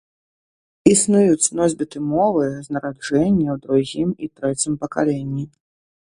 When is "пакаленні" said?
4.87-5.45